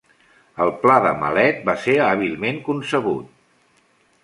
El 0.63 0.71
pla 0.85 0.95
de 1.07 1.11
Malet 1.19 1.61
va 1.69 1.77
ser 1.85 1.99
hàbilment 2.07 2.59
concebut. 2.71 3.31